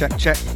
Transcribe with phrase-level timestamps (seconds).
[0.00, 0.49] Check, check.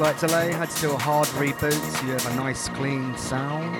[0.00, 0.52] Slight delay.
[0.52, 3.76] Had to do a hard reboot so you have a nice clean sound.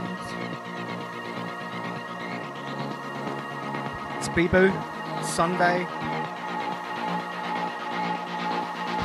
[4.19, 4.71] It's Bebu,
[5.25, 5.87] Sunday.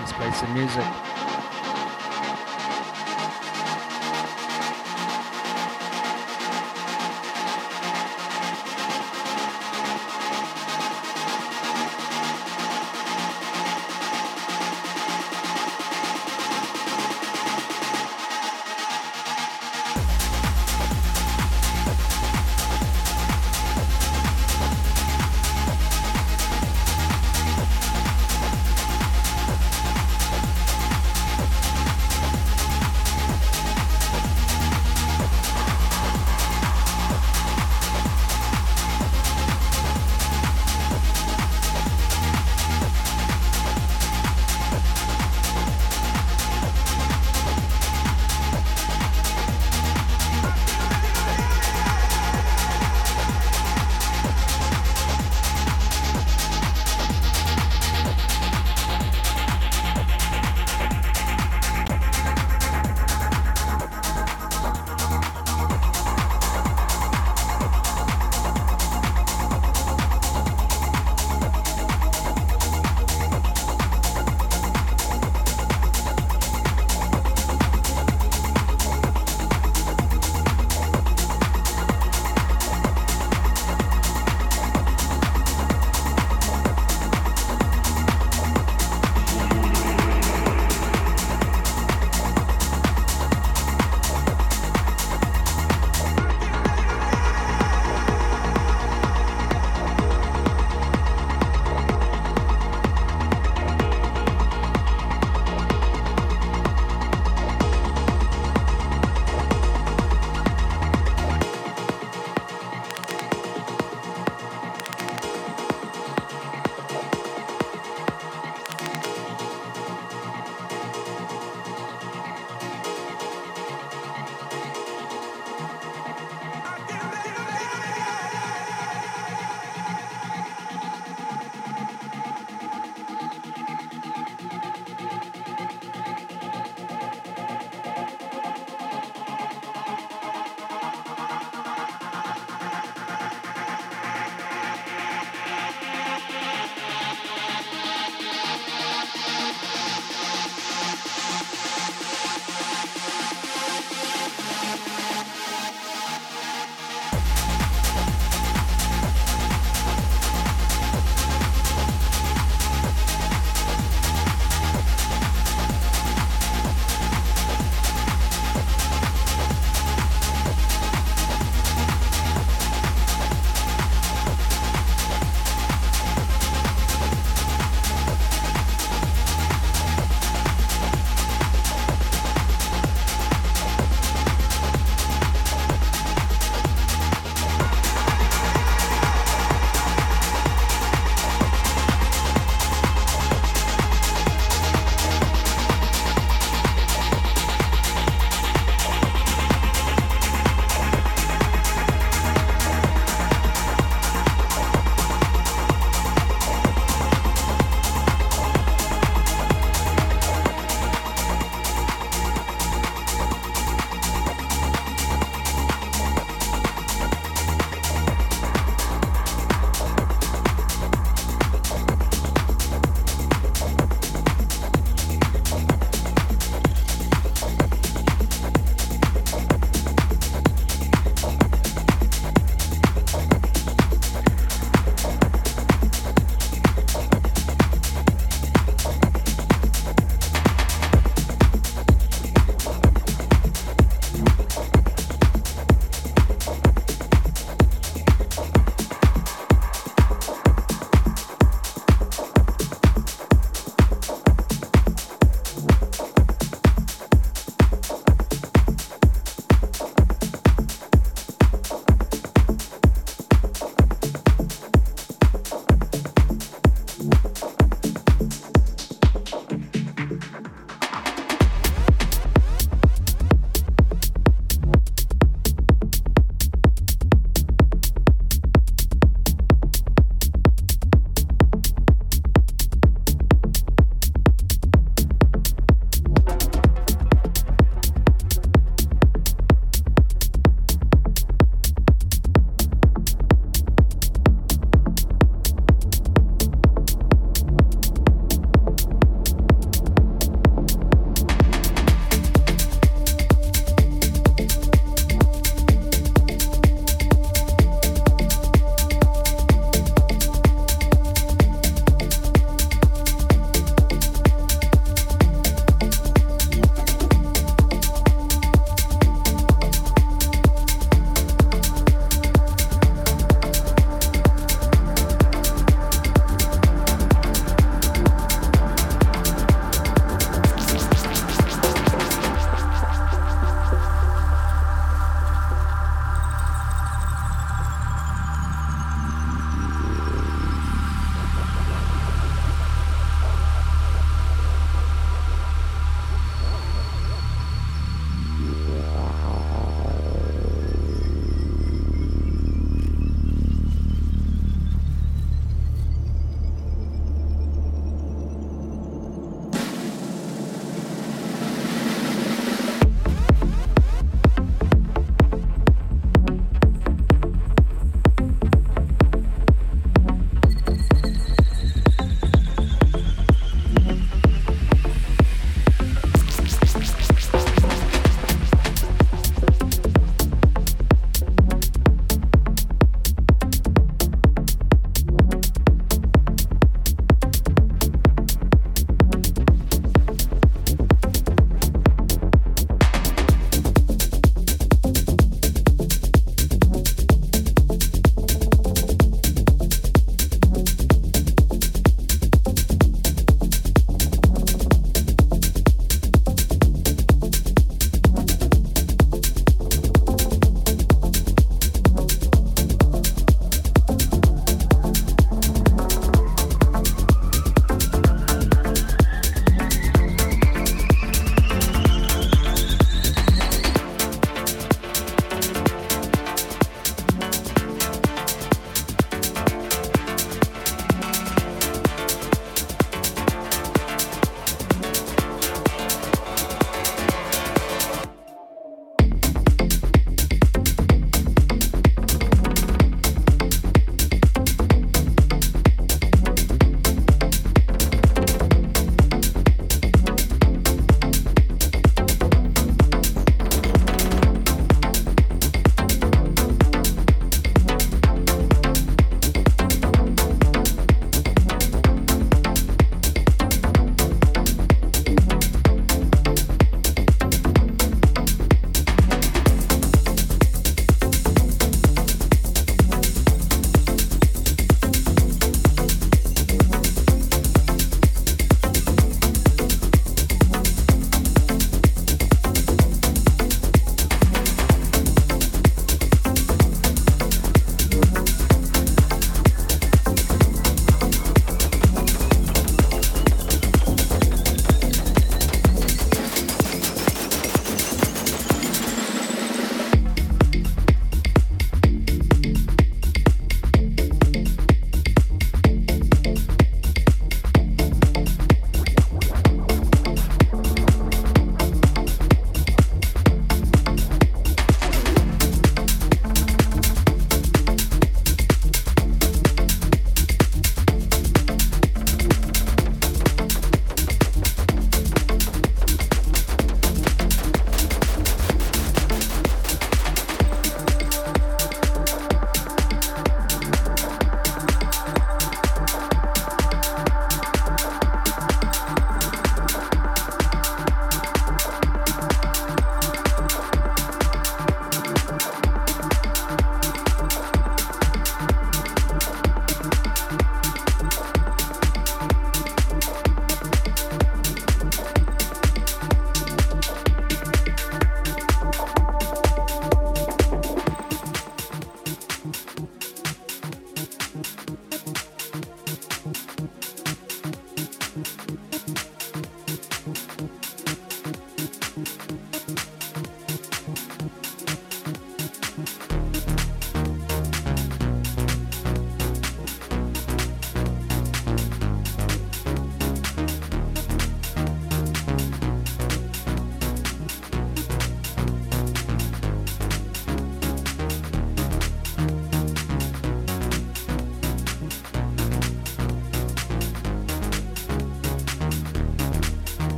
[0.00, 1.05] Let's play some music.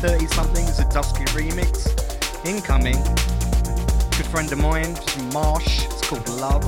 [0.00, 1.86] 30 something is a Dusky remix.
[2.46, 2.96] Incoming,
[4.16, 4.96] good friend of mine
[5.30, 6.64] Marsh, it's called Love.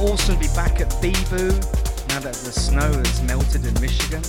[0.00, 1.52] Also be back at Bebu
[2.08, 4.22] now that the snow has melted in Michigan.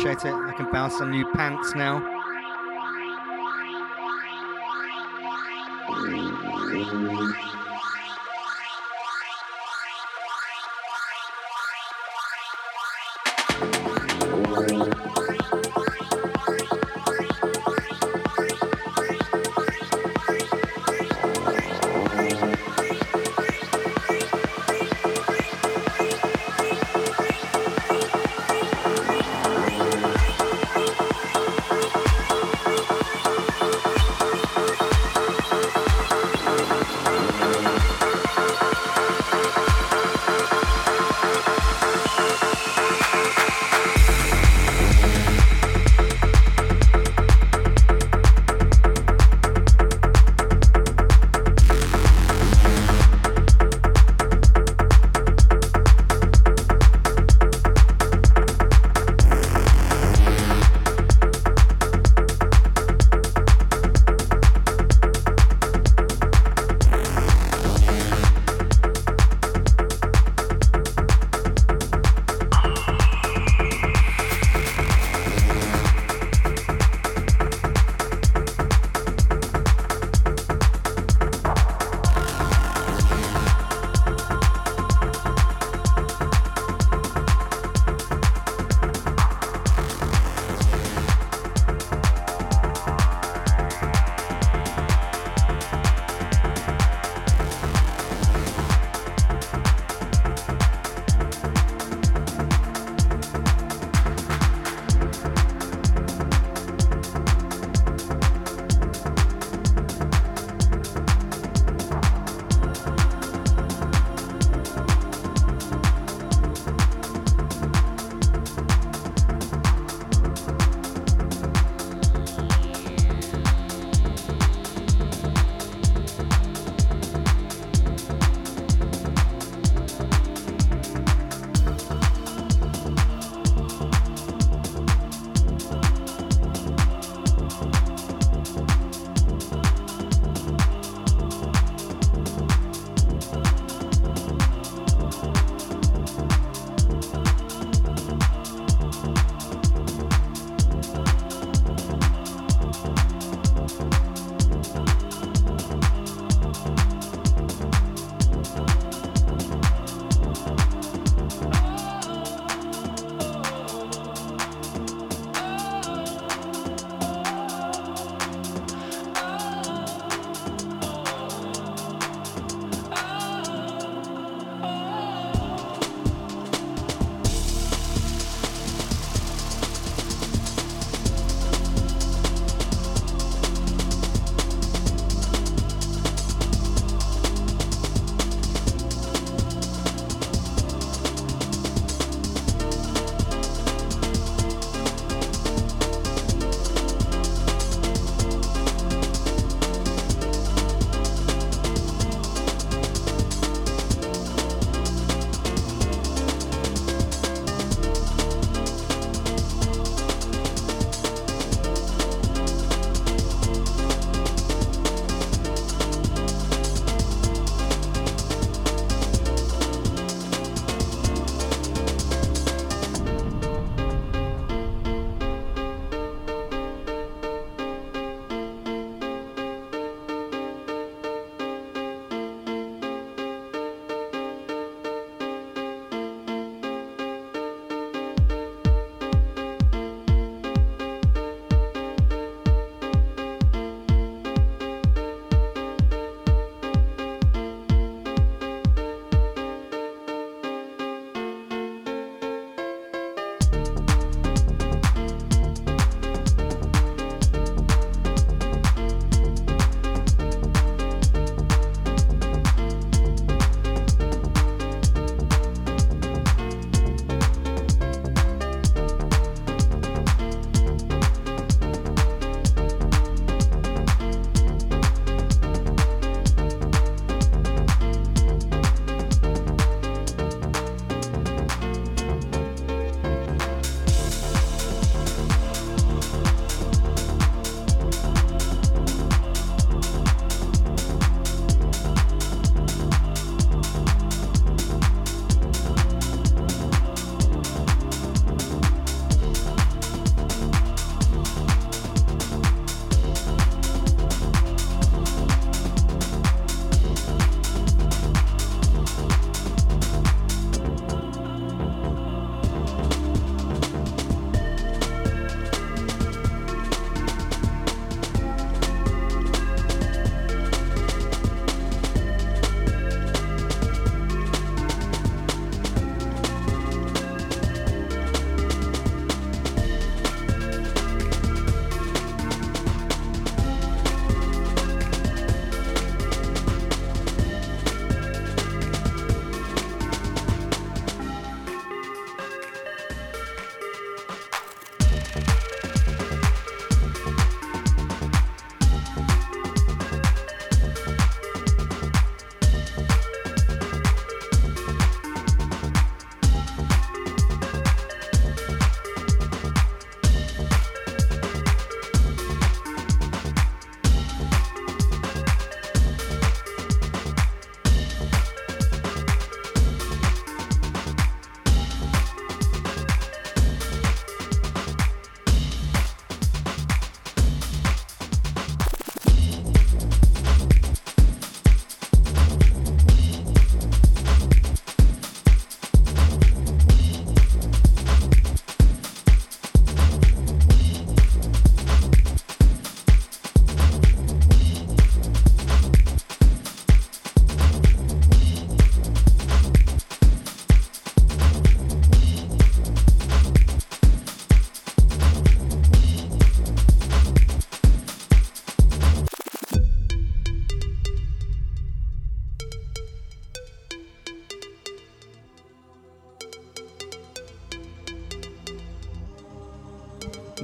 [0.00, 0.34] Appreciate it.
[0.34, 2.09] I can bounce some new pants now.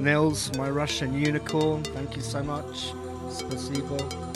[0.07, 2.93] Nils, my Russian unicorn, thank you so much.
[3.27, 4.26] Spasibo.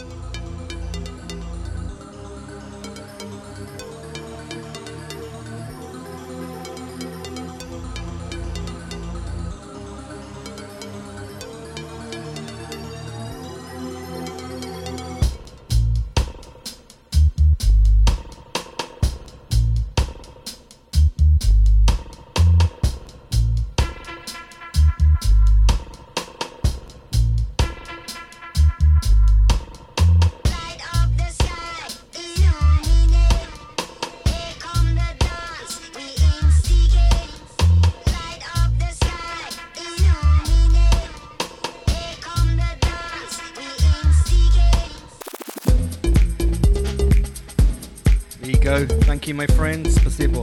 [49.36, 49.94] my friends.
[49.94, 50.42] Спасибо.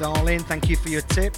[0.00, 0.40] Darling.
[0.40, 1.36] Thank you for your tip.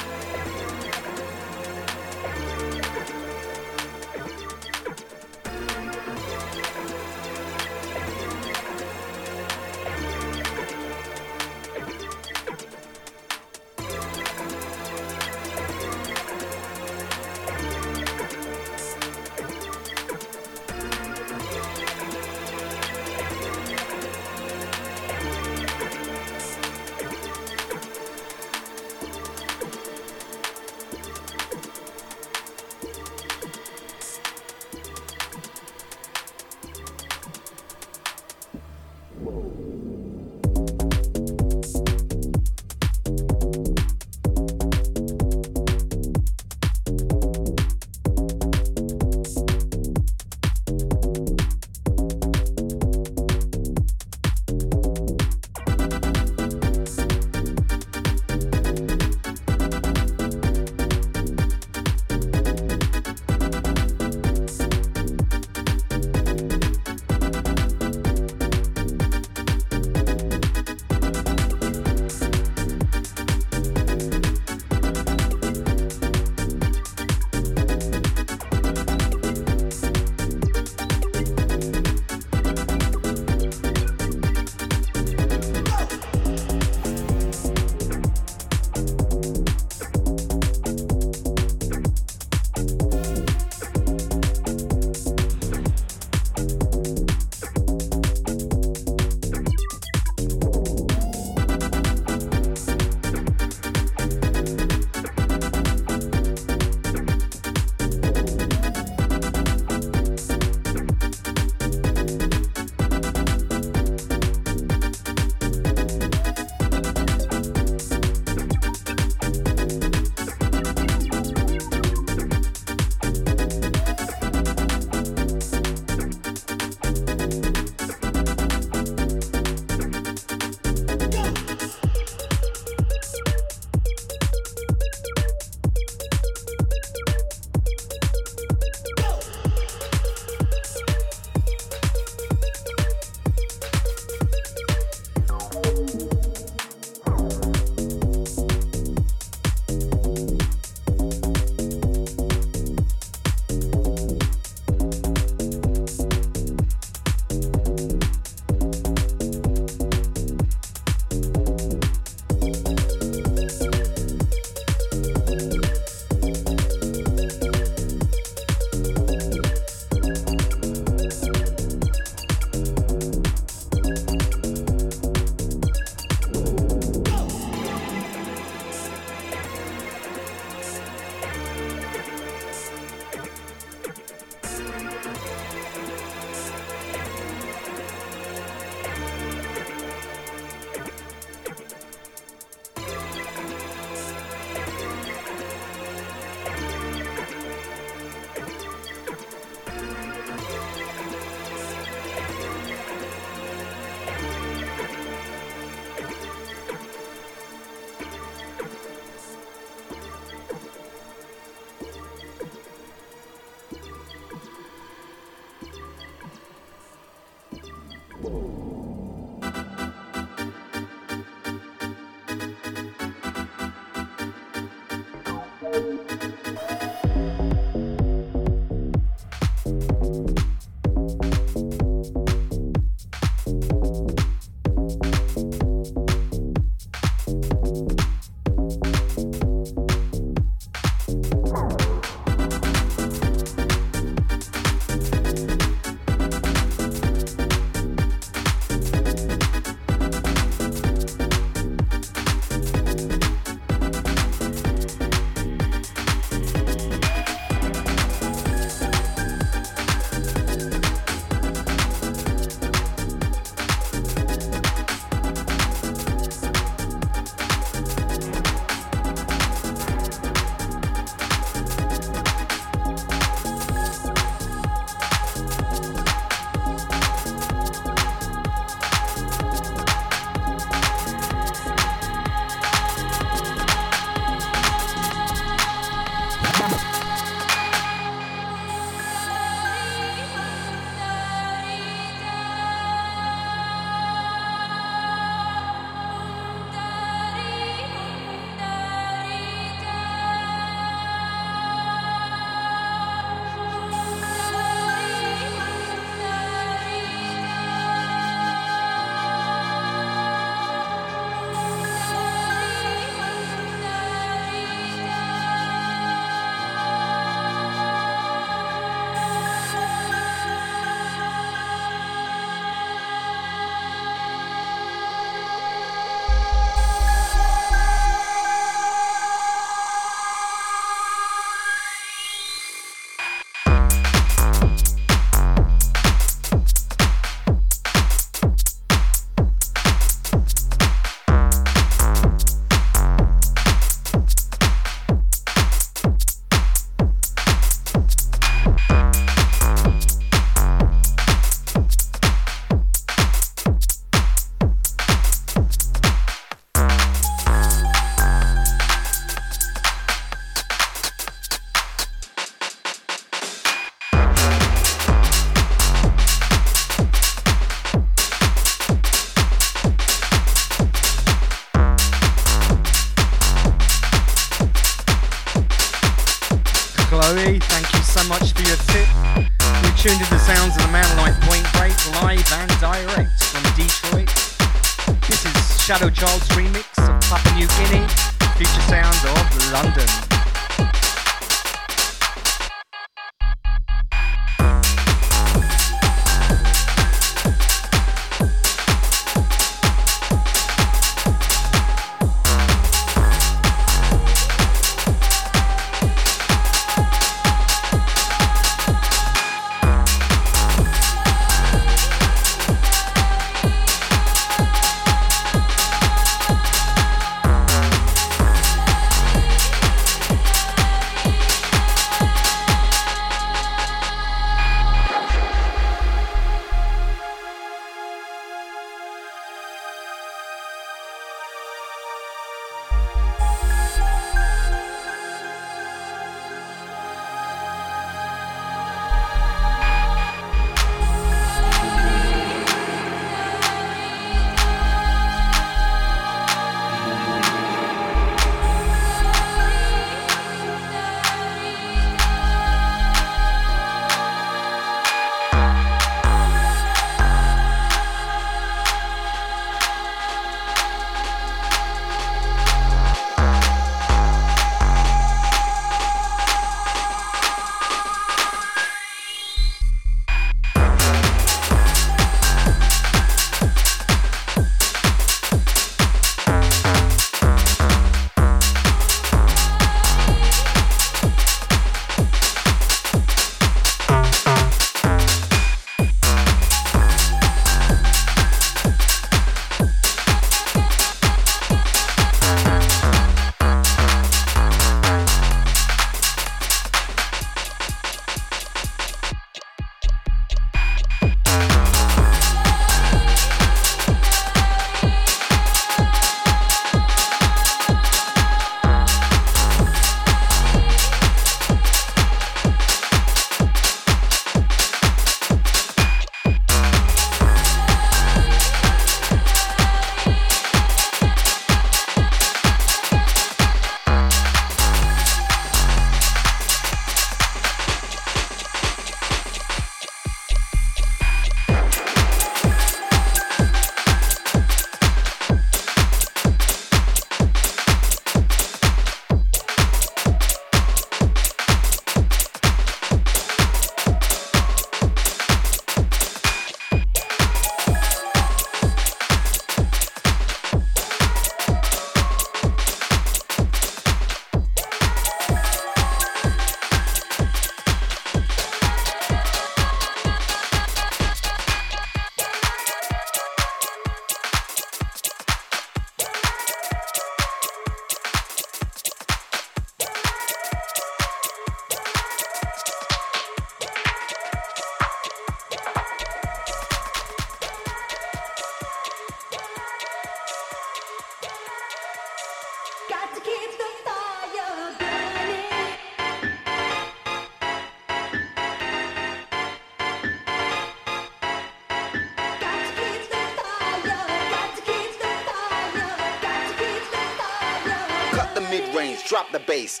[599.20, 600.00] Drop the bass.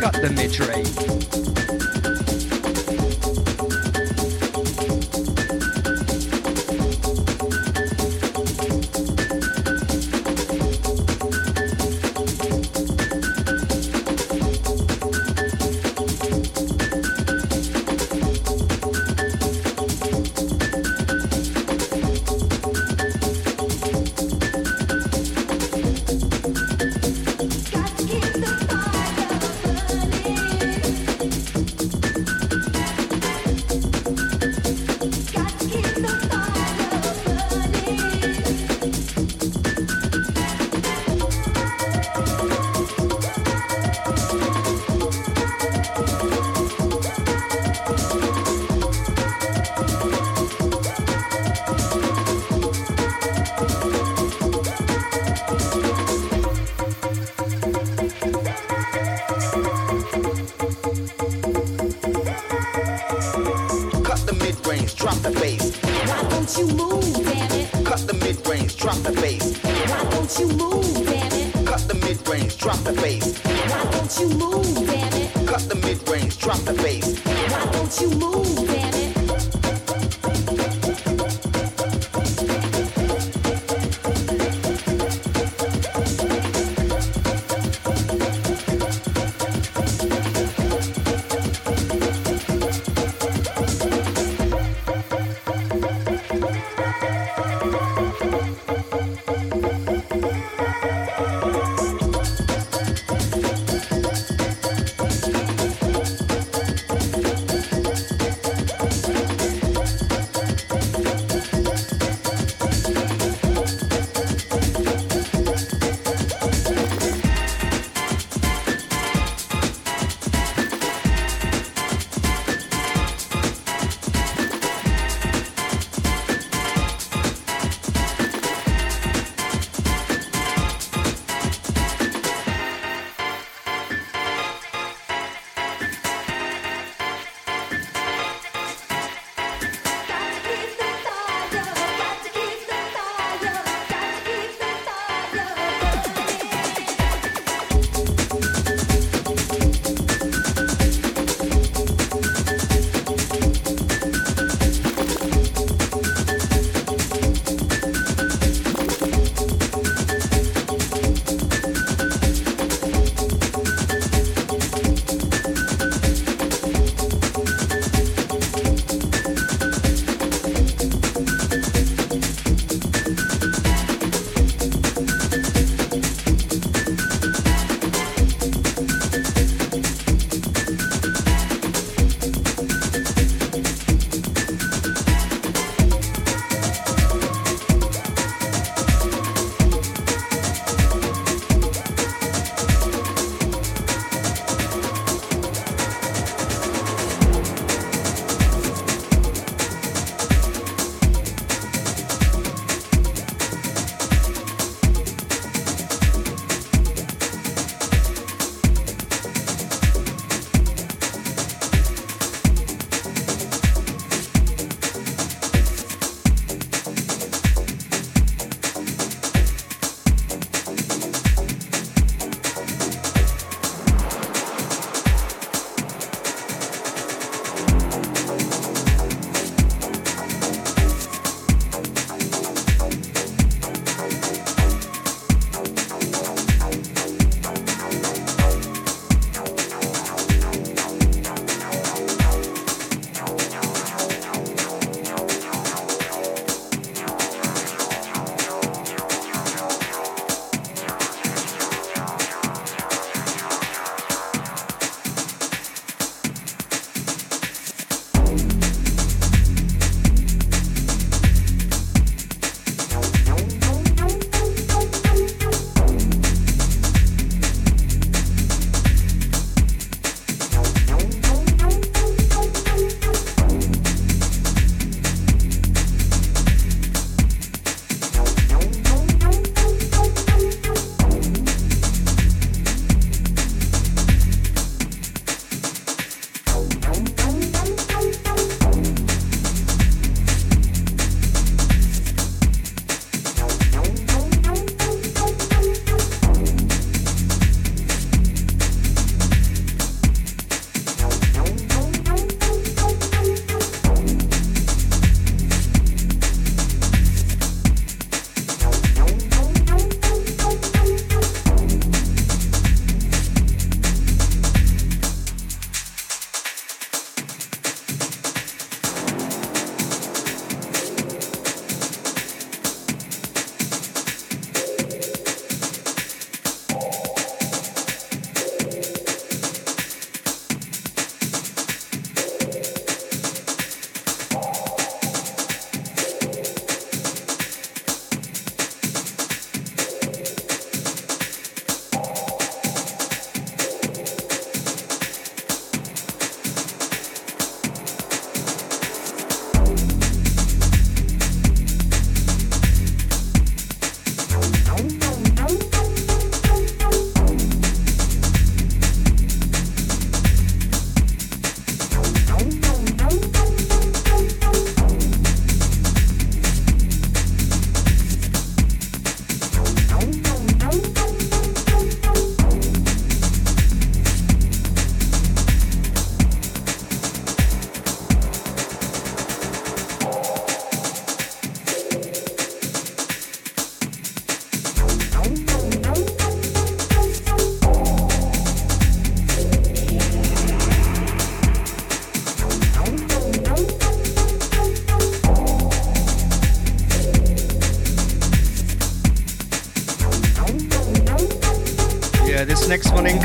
[0.00, 0.96] Cut the mid-range.
[0.96, 1.35] next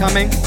[0.01, 0.40] one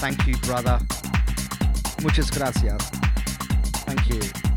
[0.00, 0.78] Thank you, brother.
[2.02, 2.90] Muchas gracias.
[3.84, 4.49] Thank you.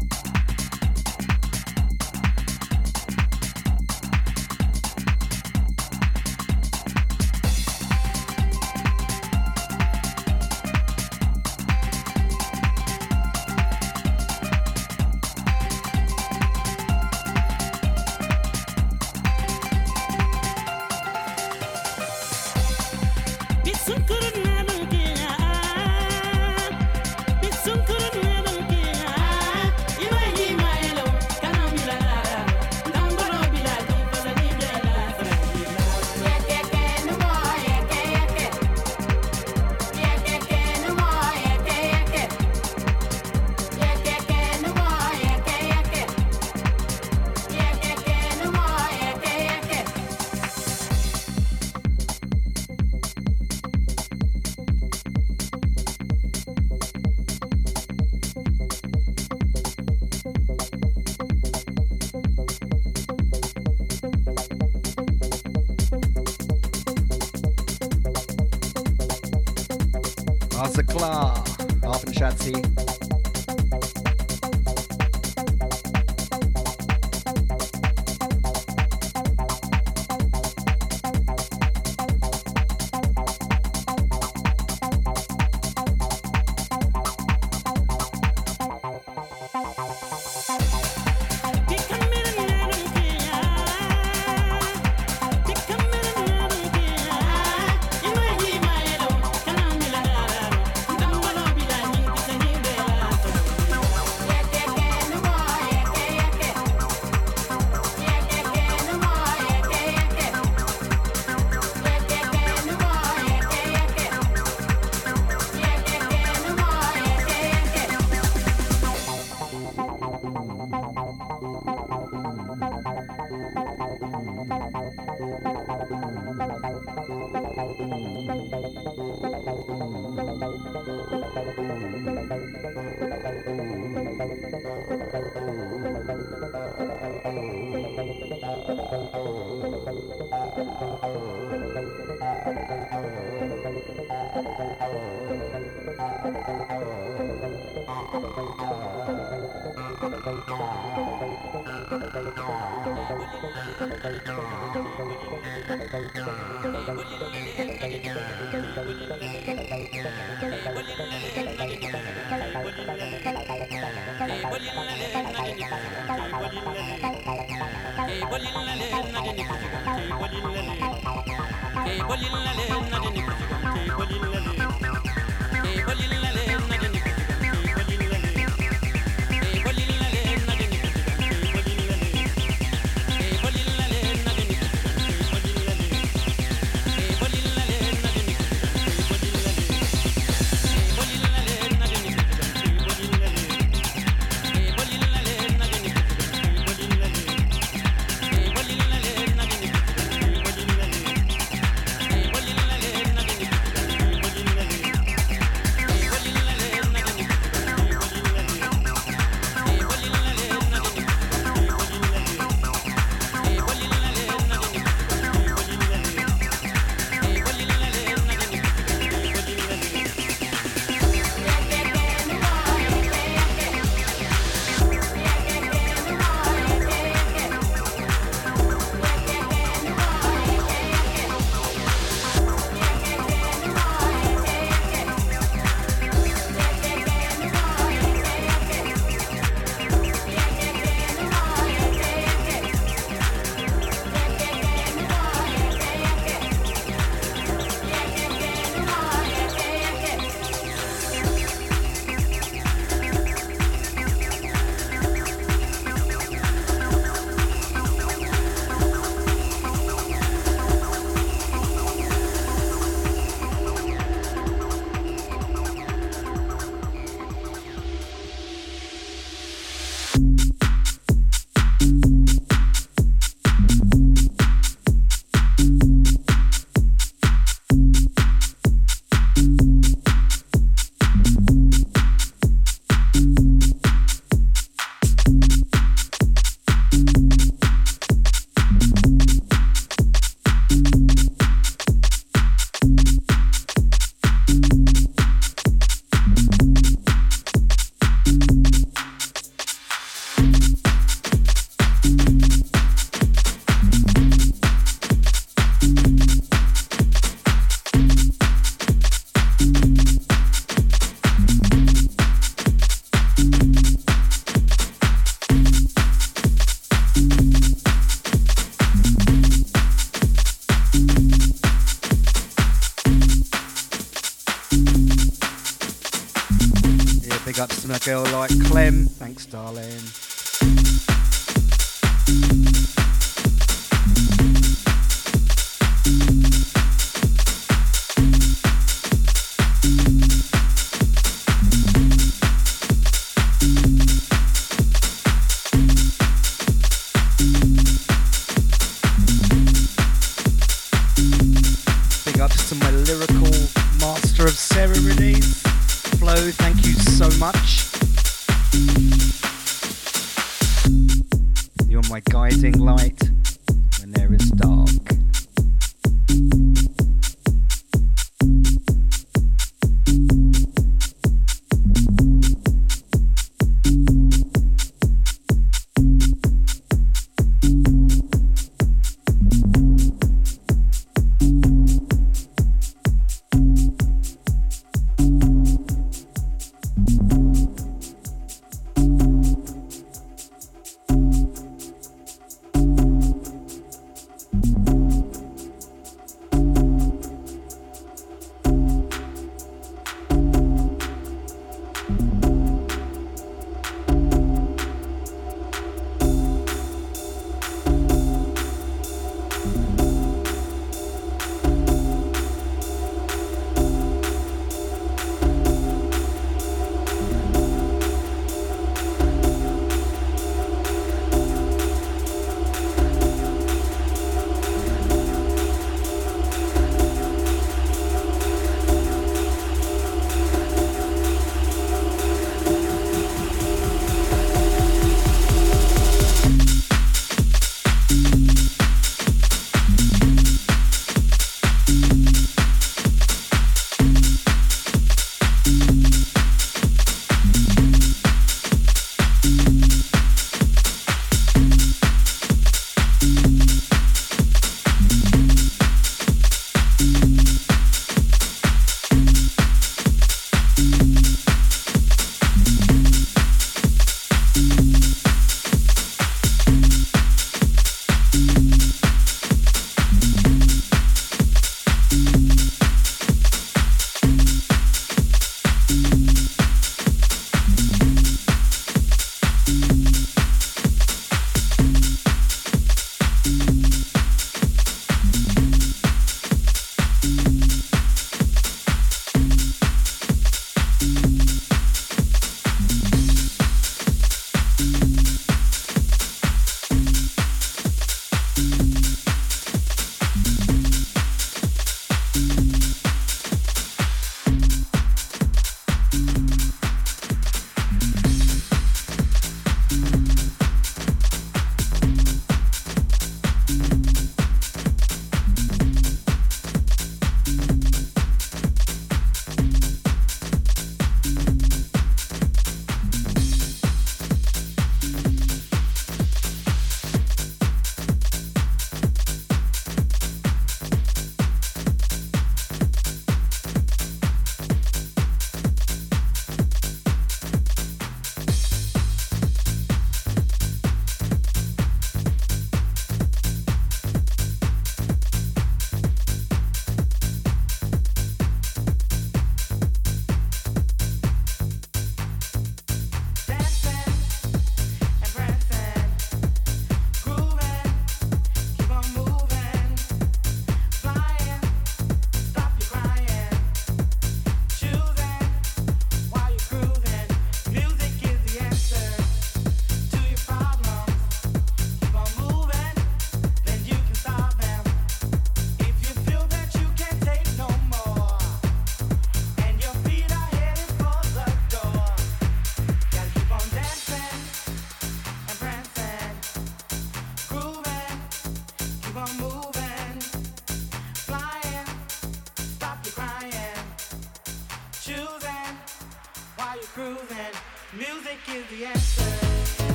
[155.77, 155.87] Bye.
[155.91, 156.09] Bye.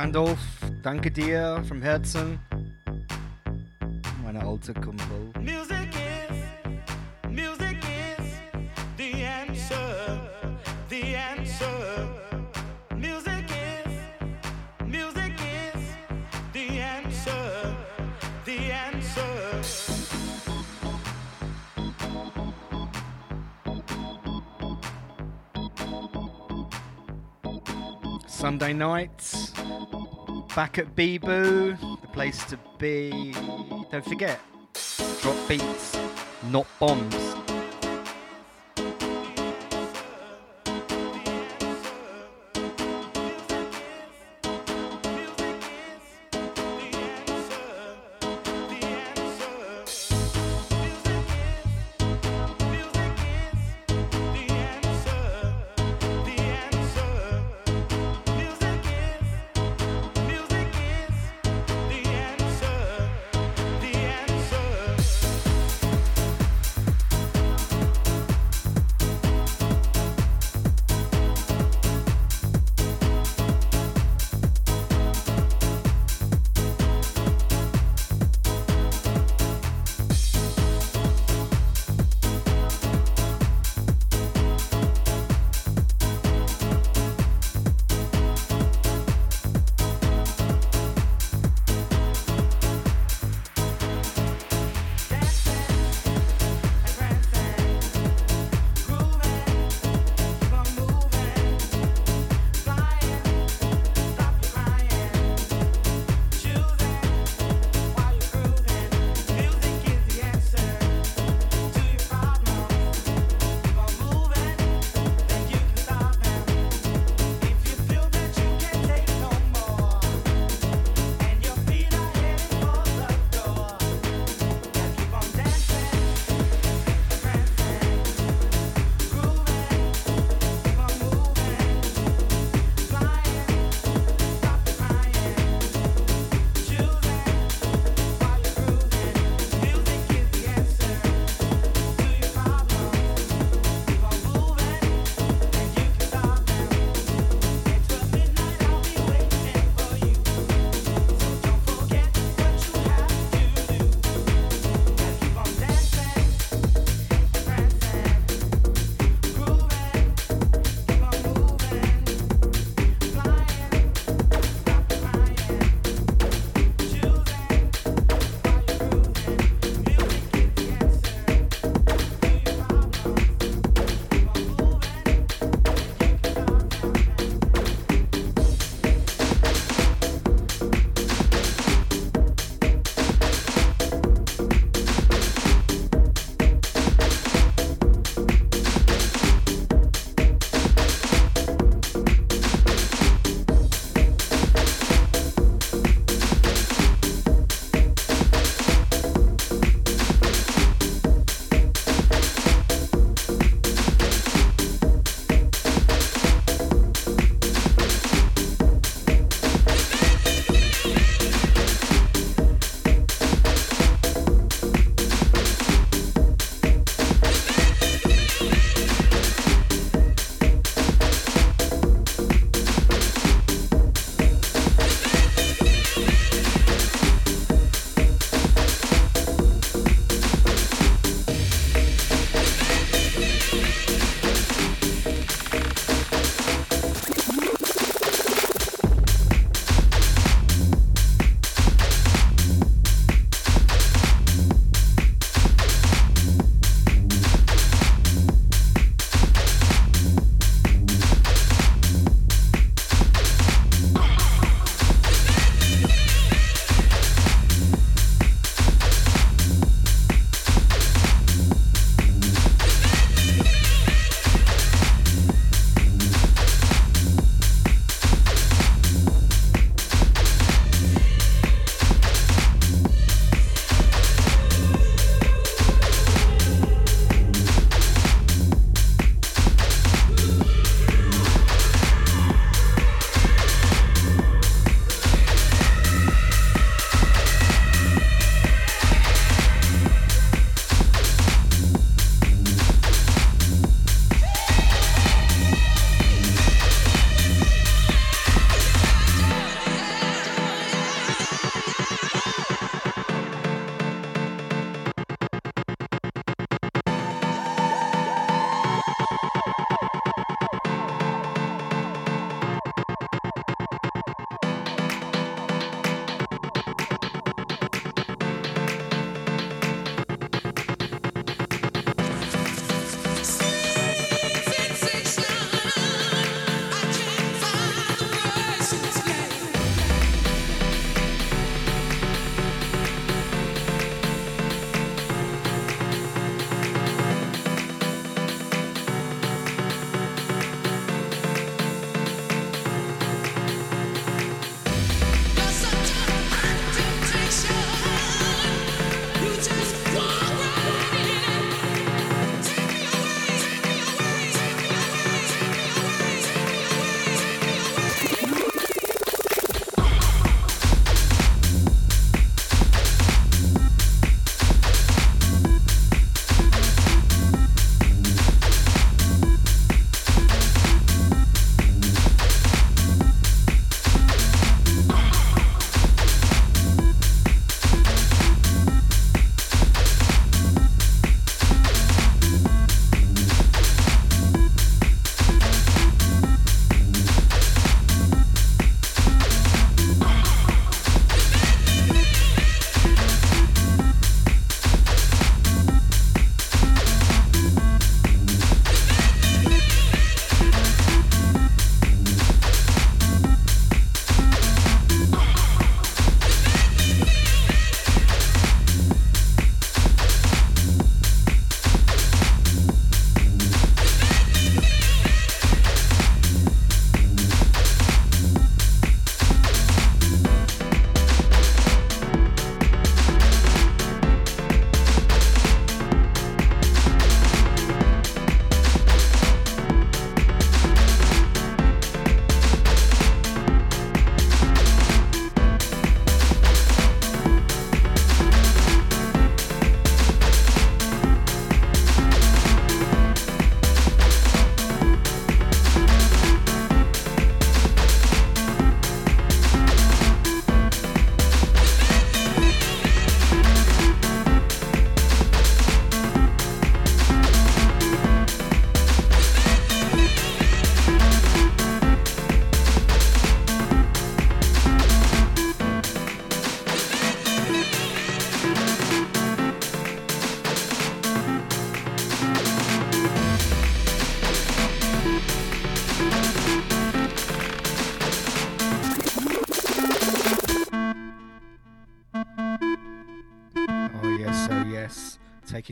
[0.00, 0.38] Wandolf,
[0.82, 2.38] danke dir from Herzen.
[4.24, 5.30] Meine alte Kumpel.
[5.38, 8.40] Music is, music is
[8.96, 10.22] the answer,
[10.88, 12.08] the answer.
[12.96, 13.92] Music is,
[14.86, 15.82] music is
[16.54, 17.76] the answer,
[18.46, 19.60] the answer.
[28.26, 29.29] Sunday nights,
[30.54, 33.34] back at Bebu, the place to be.
[33.90, 34.40] Don't forget,
[35.20, 35.98] drop beats,
[36.50, 37.29] not bombs.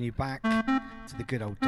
[0.08, 1.67] You back to the good old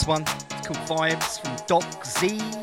[0.00, 0.22] this one.
[0.22, 2.59] It's called Vibes from Doc Z.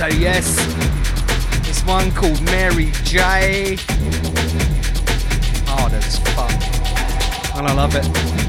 [0.00, 1.66] Yes, oh yes.
[1.66, 3.76] This one called Mary J.
[5.66, 6.50] Hard as fuck.
[7.58, 8.39] And I love it.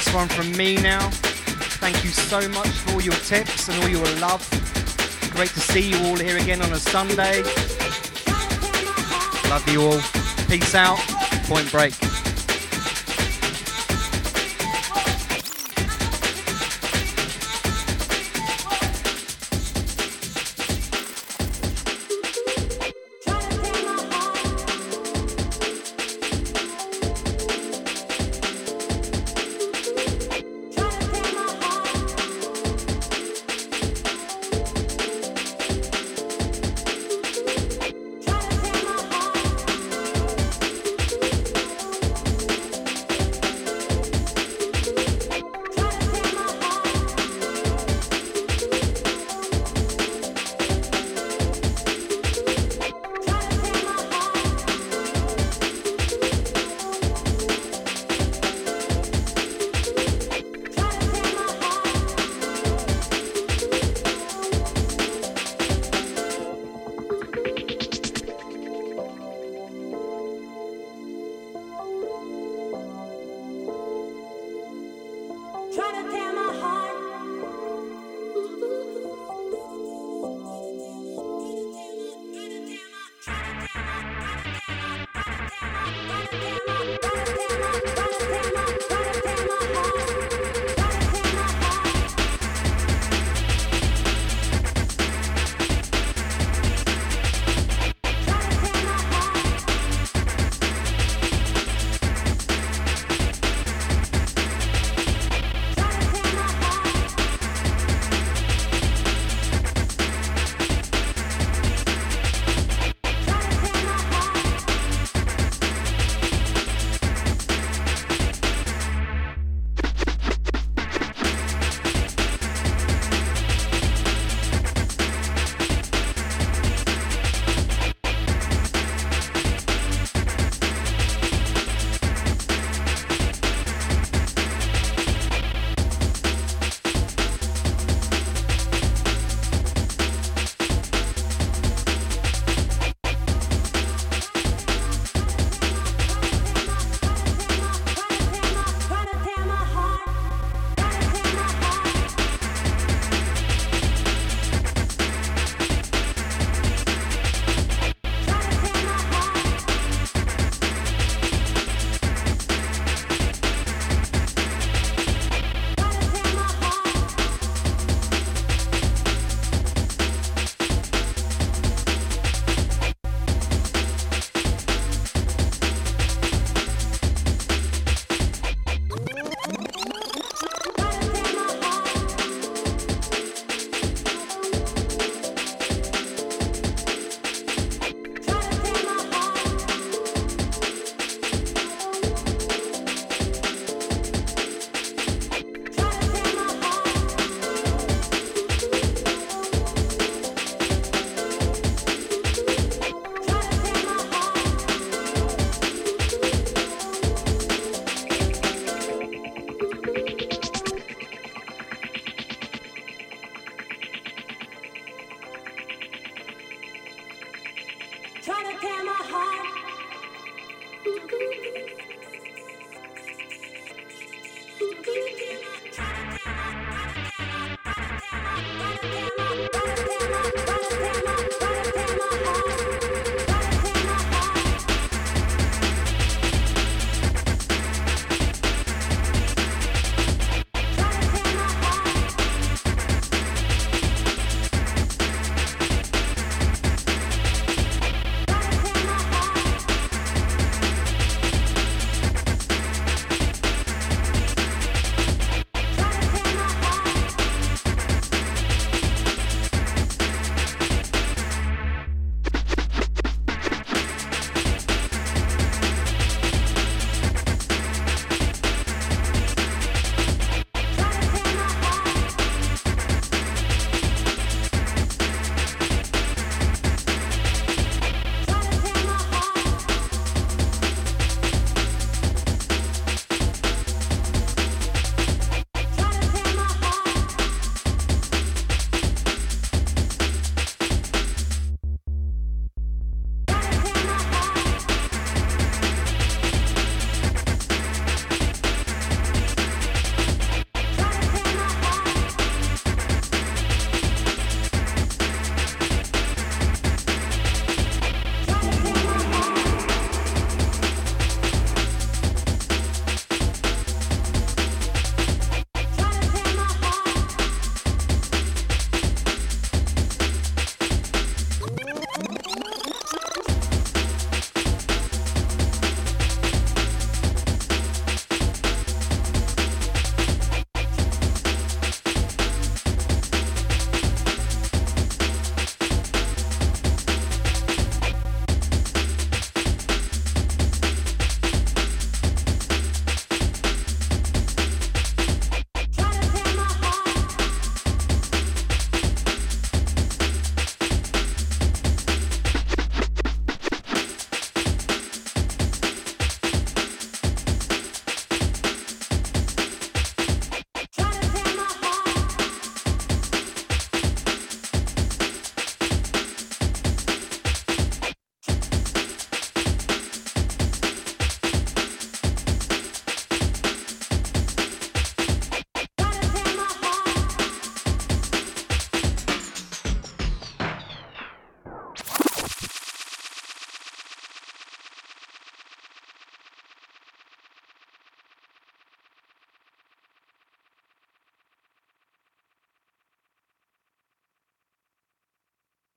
[0.00, 1.10] Last one from me now.
[1.78, 4.40] Thank you so much for all your tips and all your love.
[5.34, 7.42] Great to see you all here again on a Sunday.
[9.50, 10.00] Love you all.
[10.48, 10.98] Peace out.
[11.44, 12.09] Point break.